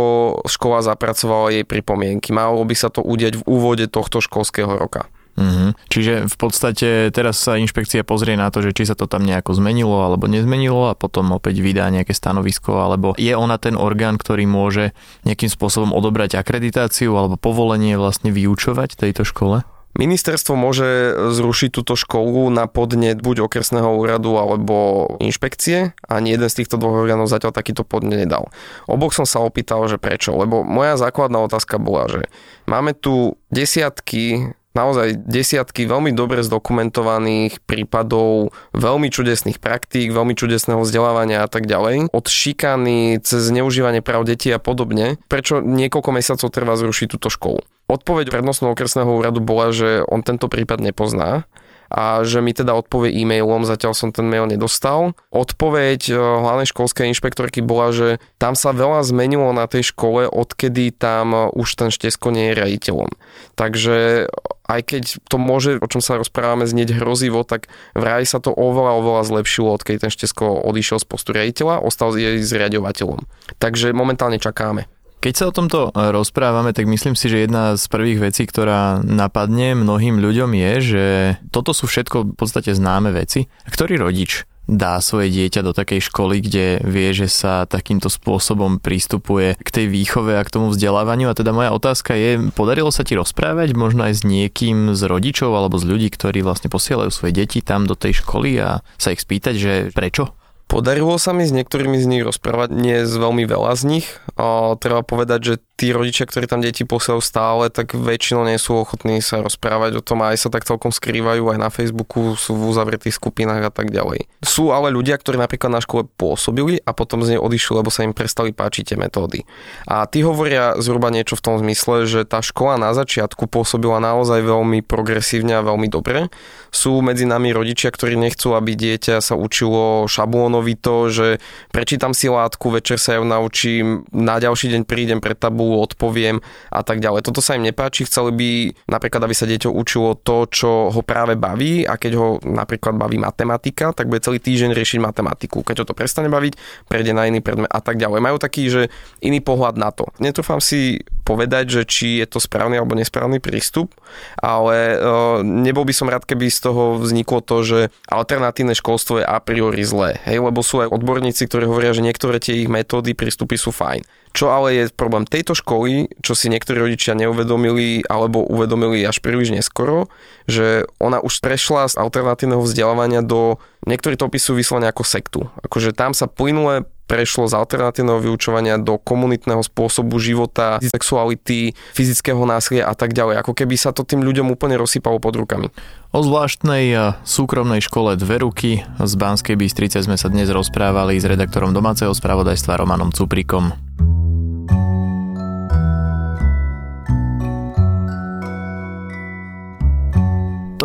škola 0.48 0.80
zapracovala 0.80 1.52
jej 1.52 1.68
pripomienky. 1.68 2.32
Malo 2.32 2.64
by 2.64 2.72
sa 2.72 2.88
to 2.88 3.04
udiať 3.04 3.36
v 3.36 3.44
úvode 3.44 3.84
tohto 3.92 4.24
školského 4.24 4.72
roka. 4.72 5.04
Mm-hmm. 5.36 5.70
Čiže 5.92 6.32
v 6.32 6.36
podstate 6.40 6.88
teraz 7.12 7.36
sa 7.44 7.60
inšpekcia 7.60 8.08
pozrie 8.08 8.40
na 8.40 8.48
to, 8.48 8.64
že 8.64 8.72
či 8.72 8.88
sa 8.88 8.96
to 8.96 9.04
tam 9.04 9.20
nejako 9.20 9.52
zmenilo 9.52 10.00
alebo 10.00 10.24
nezmenilo 10.24 10.88
a 10.88 10.96
potom 10.96 11.36
opäť 11.36 11.60
vydá 11.60 11.92
nejaké 11.92 12.16
stanovisko, 12.16 12.80
alebo 12.80 13.12
je 13.20 13.36
ona 13.36 13.60
ten 13.60 13.76
orgán, 13.76 14.16
ktorý 14.16 14.48
môže 14.48 14.96
nejakým 15.28 15.52
spôsobom 15.52 15.92
odobrať 15.92 16.40
akreditáciu 16.40 17.12
alebo 17.12 17.36
povolenie 17.36 18.00
vlastne 18.00 18.32
vyučovať 18.32 18.96
tejto 18.96 19.28
škole? 19.28 19.60
Ministerstvo 19.96 20.60
môže 20.60 21.16
zrušiť 21.32 21.72
túto 21.72 21.96
školu 21.96 22.52
na 22.52 22.68
podnet 22.68 23.16
buď 23.24 23.48
okresného 23.48 23.96
úradu 23.96 24.36
alebo 24.36 25.08
inšpekcie. 25.24 25.96
Ani 26.04 26.36
jeden 26.36 26.52
z 26.52 26.62
týchto 26.62 26.76
dvoch 26.76 27.00
orgánov 27.00 27.32
zatiaľ 27.32 27.56
takýto 27.56 27.80
podnet 27.80 28.28
nedal. 28.28 28.52
Oboch 28.84 29.16
som 29.16 29.24
sa 29.24 29.40
opýtal, 29.40 29.88
že 29.88 29.96
prečo. 29.96 30.36
Lebo 30.36 30.60
moja 30.60 31.00
základná 31.00 31.40
otázka 31.48 31.80
bola, 31.80 32.12
že 32.12 32.22
máme 32.68 32.92
tu 32.92 33.40
desiatky 33.48 34.52
naozaj 34.76 35.24
desiatky 35.24 35.88
veľmi 35.88 36.12
dobre 36.12 36.44
zdokumentovaných 36.44 37.64
prípadov 37.64 38.52
veľmi 38.76 39.08
čudesných 39.08 39.56
praktík, 39.56 40.12
veľmi 40.12 40.36
čudesného 40.36 40.84
vzdelávania 40.84 41.40
a 41.40 41.48
tak 41.48 41.64
ďalej. 41.64 42.12
Od 42.12 42.26
šikany 42.28 43.16
cez 43.24 43.48
zneužívanie 43.48 44.04
práv 44.04 44.28
detí 44.28 44.52
a 44.52 44.60
podobne. 44.60 45.16
Prečo 45.32 45.64
niekoľko 45.64 46.10
mesiacov 46.12 46.48
trvá 46.52 46.76
zrušiť 46.76 47.06
túto 47.16 47.32
školu? 47.32 47.64
Odpoveď 47.88 48.34
prednostného 48.34 48.74
okresného 48.74 49.08
úradu 49.08 49.40
bola, 49.40 49.72
že 49.72 50.02
on 50.10 50.20
tento 50.20 50.50
prípad 50.50 50.82
nepozná 50.82 51.48
a 51.90 52.26
že 52.26 52.42
mi 52.42 52.50
teda 52.50 52.74
odpovie 52.74 53.14
e-mailom, 53.14 53.62
zatiaľ 53.66 53.94
som 53.94 54.10
ten 54.10 54.26
mail 54.26 54.46
nedostal. 54.50 55.14
Odpoveď 55.30 56.00
e, 56.10 56.14
hlavnej 56.16 56.68
školskej 56.68 57.10
inšpektorky 57.14 57.62
bola, 57.62 57.94
že 57.94 58.08
tam 58.42 58.58
sa 58.58 58.74
veľa 58.74 59.06
zmenilo 59.06 59.50
na 59.54 59.70
tej 59.70 59.94
škole, 59.94 60.26
odkedy 60.26 60.90
tam 60.90 61.32
e, 61.34 61.40
už 61.54 61.68
ten 61.78 61.90
Štesko 61.94 62.34
nie 62.34 62.52
je 62.52 62.58
riaditeľom. 62.58 63.10
Takže 63.54 64.28
aj 64.66 64.80
keď 64.82 65.02
to 65.30 65.36
môže, 65.38 65.78
o 65.78 65.86
čom 65.86 66.02
sa 66.02 66.18
rozprávame, 66.18 66.66
znieť 66.66 66.98
hrozivo, 66.98 67.46
tak 67.46 67.70
vraj 67.94 68.26
sa 68.26 68.42
to 68.42 68.50
oveľa, 68.50 68.98
oveľa 68.98 69.22
zlepšilo, 69.30 69.70
odkedy 69.78 70.02
ten 70.02 70.10
Štesko 70.10 70.66
odišiel 70.66 70.98
z 70.98 71.06
postu 71.06 71.30
riaditeľa, 71.30 71.86
ostal 71.86 72.18
jej 72.18 72.42
zriadovateľom. 72.42 73.22
Takže 73.62 73.94
momentálne 73.94 74.42
čakáme. 74.42 74.90
Keď 75.26 75.34
sa 75.34 75.50
o 75.50 75.56
tomto 75.58 75.90
e, 75.90 76.14
rozprávame, 76.14 76.70
tak 76.70 76.86
myslím 76.86 77.18
si, 77.18 77.26
že 77.26 77.50
jedna 77.50 77.74
z 77.74 77.82
prvých 77.90 78.30
vecí, 78.30 78.46
ktorá 78.46 79.02
napadne 79.02 79.74
mnohým 79.74 80.22
ľuďom 80.22 80.54
je, 80.54 80.72
že 80.78 81.04
toto 81.50 81.74
sú 81.74 81.90
všetko 81.90 82.30
v 82.30 82.34
podstate 82.38 82.70
známe 82.70 83.10
veci. 83.10 83.50
Ktorý 83.66 83.98
rodič 83.98 84.46
dá 84.70 85.02
svoje 85.02 85.34
dieťa 85.34 85.66
do 85.66 85.74
takej 85.74 86.14
školy, 86.14 86.46
kde 86.46 86.78
vie, 86.86 87.10
že 87.10 87.26
sa 87.26 87.66
takýmto 87.66 88.06
spôsobom 88.06 88.78
prístupuje 88.78 89.58
k 89.58 89.68
tej 89.74 89.90
výchove 89.90 90.38
a 90.38 90.46
k 90.46 90.52
tomu 90.54 90.70
vzdelávaniu. 90.70 91.26
A 91.26 91.34
teda 91.34 91.50
moja 91.50 91.74
otázka 91.74 92.14
je, 92.14 92.46
podarilo 92.54 92.94
sa 92.94 93.02
ti 93.02 93.18
rozprávať 93.18 93.74
možno 93.74 94.06
aj 94.06 94.22
s 94.22 94.22
niekým 94.22 94.94
z 94.94 95.02
rodičov 95.10 95.50
alebo 95.50 95.74
z 95.74 95.90
ľudí, 95.90 96.08
ktorí 96.14 96.46
vlastne 96.46 96.70
posielajú 96.70 97.10
svoje 97.10 97.34
deti 97.34 97.66
tam 97.66 97.90
do 97.90 97.98
tej 97.98 98.22
školy 98.22 98.62
a 98.62 98.78
sa 98.94 99.10
ich 99.10 99.26
spýtať, 99.26 99.54
že 99.58 99.72
prečo? 99.90 100.38
Podarilo 100.66 101.14
sa 101.14 101.30
mi 101.30 101.46
s 101.46 101.54
niektorými 101.54 101.94
z 101.94 102.06
nich 102.10 102.22
rozprávať, 102.26 102.74
nie 102.74 103.06
z 103.06 103.14
veľmi 103.14 103.46
veľa 103.46 103.78
z 103.78 103.82
nich. 103.86 104.06
A 104.34 104.74
treba 104.76 105.06
povedať, 105.06 105.40
že 105.40 105.54
tí 105.78 105.92
rodičia, 105.92 106.26
ktorí 106.26 106.48
tam 106.48 106.64
deti 106.64 106.82
posielajú 106.82 107.22
stále, 107.22 107.64
tak 107.68 107.92
väčšinou 107.94 108.48
nie 108.48 108.58
sú 108.58 108.80
ochotní 108.80 109.20
sa 109.20 109.44
rozprávať 109.44 110.00
o 110.00 110.04
tom 110.04 110.24
a 110.24 110.32
aj 110.32 110.42
sa 110.42 110.48
tak 110.48 110.64
celkom 110.64 110.90
skrývajú 110.90 111.52
aj 111.52 111.58
na 111.60 111.70
Facebooku, 111.70 112.34
sú 112.34 112.56
v 112.56 112.72
uzavretých 112.72 113.14
skupinách 113.14 113.68
a 113.68 113.72
tak 113.72 113.92
ďalej. 113.92 114.26
Sú 114.42 114.72
ale 114.72 114.90
ľudia, 114.90 115.14
ktorí 115.20 115.36
napríklad 115.36 115.70
na 115.70 115.84
škole 115.84 116.08
pôsobili 116.18 116.80
a 116.82 116.90
potom 116.96 117.22
z 117.22 117.36
nej 117.36 117.40
odišli, 117.40 117.80
lebo 117.80 117.92
sa 117.92 118.02
im 118.02 118.16
prestali 118.16 118.50
páčiť 118.56 118.92
tie 118.92 118.96
metódy. 118.98 119.44
A 119.86 120.08
tí 120.08 120.24
hovoria 120.24 120.74
zhruba 120.80 121.12
niečo 121.12 121.38
v 121.38 121.44
tom 121.44 121.54
zmysle, 121.60 122.08
že 122.08 122.24
tá 122.26 122.40
škola 122.40 122.80
na 122.80 122.90
začiatku 122.96 123.46
pôsobila 123.46 124.00
naozaj 124.00 124.42
veľmi 124.42 124.82
progresívne 124.82 125.60
a 125.60 125.64
veľmi 125.64 125.92
dobre. 125.92 126.32
Sú 126.72 127.04
medzi 127.04 127.28
nami 127.28 127.52
rodičia, 127.52 127.92
ktorí 127.92 128.16
nechcú, 128.16 128.56
aby 128.56 128.74
dieťa 128.74 129.20
sa 129.20 129.36
učilo 129.36 130.08
šablónovito, 130.56 131.12
že 131.12 131.28
prečítam 131.72 132.16
si 132.16 132.32
látku, 132.32 132.72
večer 132.72 132.96
sa 132.96 133.20
ju 133.20 133.24
naučím, 133.24 134.08
na 134.12 134.40
ďalší 134.40 134.72
deň 134.72 134.82
prídem 134.88 135.20
pred 135.20 135.36
tabu 135.36 135.76
odpoviem 135.76 136.40
a 136.72 136.80
tak 136.80 137.00
ďalej. 137.04 137.28
Toto 137.28 137.44
sa 137.44 137.56
im 137.56 137.64
nepáči, 137.66 138.08
chceli 138.08 138.32
by 138.32 138.50
napríklad, 138.88 139.20
aby 139.28 139.34
sa 139.36 139.44
dieťa 139.44 139.68
učilo 139.68 140.16
to, 140.16 140.48
čo 140.48 140.70
ho 140.88 141.00
práve 141.04 141.36
baví 141.36 141.84
a 141.84 142.00
keď 142.00 142.12
ho 142.16 142.28
napríklad 142.40 142.96
baví 142.96 143.20
matematika, 143.20 143.92
tak 143.92 144.08
bude 144.08 144.24
celý 144.24 144.40
týždeň 144.40 144.72
riešiť 144.72 144.98
matematiku. 145.02 145.60
Keď 145.60 145.84
ho 145.84 145.88
to 145.88 145.94
prestane 145.96 146.32
baviť, 146.32 146.56
prejde 146.88 147.12
na 147.12 147.28
iný 147.28 147.44
predmet 147.44 147.68
a 147.68 147.80
tak 147.84 148.00
ďalej. 148.00 148.24
Majú 148.24 148.36
taký, 148.40 148.72
že 148.72 148.82
iný 149.20 149.44
pohľad 149.44 149.76
na 149.76 149.92
to. 149.92 150.08
Netrúfam 150.22 150.62
si 150.62 151.04
povedať, 151.26 151.64
že 151.66 151.82
či 151.82 152.22
je 152.22 152.26
to 152.30 152.38
správny 152.38 152.78
alebo 152.78 152.94
nesprávny 152.94 153.42
prístup, 153.42 153.90
ale 154.38 154.94
uh, 154.94 155.42
nebol 155.42 155.82
by 155.82 155.90
som 155.90 156.06
rád, 156.06 156.22
keby 156.22 156.46
z 156.46 156.70
toho 156.70 157.02
vzniklo 157.02 157.42
to, 157.42 157.66
že 157.66 157.78
alternatívne 158.06 158.78
školstvo 158.78 159.20
je 159.20 159.26
a 159.26 159.42
priori 159.42 159.82
zlé, 159.82 160.22
hej, 160.22 160.38
lebo 160.38 160.62
sú 160.62 160.86
aj 160.86 160.94
odborníci, 160.94 161.50
ktorí 161.50 161.66
hovoria, 161.66 161.90
že 161.90 162.06
niektoré 162.06 162.38
tie 162.38 162.62
ich 162.62 162.70
metódy, 162.70 163.18
prístupy 163.18 163.58
sú 163.58 163.74
fajn. 163.74 164.06
Čo 164.36 164.52
ale 164.52 164.68
je 164.76 164.92
problém 164.92 165.24
tejto 165.24 165.56
školy, 165.56 166.12
čo 166.20 166.36
si 166.36 166.52
niektorí 166.52 166.76
rodičia 166.76 167.16
neuvedomili 167.16 168.04
alebo 168.04 168.44
uvedomili 168.44 169.00
až 169.00 169.24
príliš 169.24 169.48
neskoro, 169.48 170.12
že 170.44 170.84
ona 171.00 171.24
už 171.24 171.40
prešla 171.40 171.88
z 171.88 171.96
alternatívneho 171.96 172.60
vzdelávania 172.60 173.24
do, 173.24 173.56
niektorí 173.88 174.20
to 174.20 174.28
opisujú 174.28 174.60
vyslovene 174.60 174.92
ako 174.92 175.08
sektu. 175.08 175.40
Akože 175.64 175.96
tam 175.96 176.12
sa 176.12 176.28
plynule 176.28 176.84
prešlo 177.06 177.46
z 177.46 177.54
alternatívneho 177.54 178.18
vyučovania 178.18 178.76
do 178.76 178.98
komunitného 178.98 179.62
spôsobu 179.62 180.18
života, 180.18 180.82
sexuality, 180.82 181.72
fyzického 181.94 182.42
násilia 182.42 182.90
a 182.90 182.94
tak 182.98 183.14
ďalej. 183.14 183.40
Ako 183.40 183.54
keby 183.54 183.78
sa 183.78 183.94
to 183.94 184.02
tým 184.02 184.26
ľuďom 184.26 184.52
úplne 184.52 184.74
rozsypalo 184.76 185.22
pod 185.22 185.38
rukami. 185.38 185.70
O 186.10 186.20
zvláštnej 186.20 186.84
eh, 186.92 187.00
súkromnej 187.22 187.80
škole 187.80 188.18
Dve 188.18 188.42
ruky 188.42 188.82
z 188.82 189.12
Banskej 189.14 189.56
Bystrice 189.56 190.02
sme 190.02 190.18
sa 190.18 190.26
dnes 190.26 190.50
rozprávali 190.50 191.16
s 191.16 191.24
redaktorom 191.24 191.70
domáceho 191.70 192.12
spravodajstva 192.12 192.82
Romanom 192.82 193.14
Cuprikom. 193.14 193.72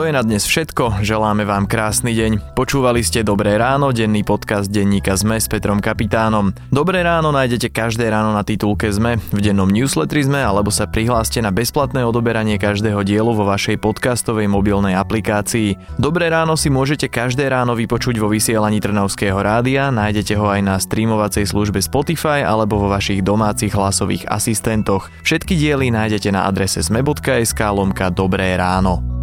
To 0.02 0.10
je 0.10 0.18
na 0.18 0.26
dnes 0.26 0.42
všetko, 0.42 1.06
želáme 1.06 1.46
vám 1.46 1.70
krásny 1.70 2.18
deň. 2.18 2.58
Počúvali 2.58 3.06
ste 3.06 3.22
Dobré 3.22 3.54
ráno, 3.62 3.94
denný 3.94 4.26
podcast 4.26 4.66
denníka 4.66 5.14
ZME 5.14 5.38
s 5.38 5.46
Petrom 5.46 5.78
Kapitánom. 5.78 6.58
Dobré 6.74 7.06
ráno 7.06 7.30
nájdete 7.30 7.70
každé 7.70 8.10
ráno 8.10 8.34
na 8.34 8.42
titulke 8.42 8.90
ZME, 8.90 9.22
v 9.30 9.40
dennom 9.46 9.70
newsletteri 9.70 10.26
ZME 10.26 10.42
alebo 10.42 10.74
sa 10.74 10.90
prihláste 10.90 11.38
na 11.46 11.54
bezplatné 11.54 12.02
odoberanie 12.02 12.58
každého 12.58 13.06
dielu 13.06 13.30
vo 13.30 13.46
vašej 13.46 13.78
podcastovej 13.78 14.50
mobilnej 14.50 14.98
aplikácii. 14.98 15.78
Dobré 16.02 16.34
ráno 16.34 16.58
si 16.58 16.74
môžete 16.74 17.06
každé 17.06 17.54
ráno 17.54 17.78
vypočuť 17.78 18.18
vo 18.18 18.26
vysielaní 18.26 18.82
Trnavského 18.82 19.38
rádia, 19.38 19.94
nájdete 19.94 20.34
ho 20.34 20.50
aj 20.50 20.66
na 20.66 20.82
streamovacej 20.82 21.46
službe 21.46 21.78
Spotify 21.78 22.42
alebo 22.42 22.82
vo 22.82 22.90
vašich 22.90 23.22
domácich 23.22 23.78
hlasových 23.78 24.26
asistentoch. 24.26 25.14
Všetky 25.22 25.54
diely 25.54 25.94
nájdete 25.94 26.34
na 26.34 26.50
adrese 26.50 26.82
zme.sk 26.82 27.62
lomka 27.70 28.10
Dobré 28.10 28.58
ráno. 28.58 29.21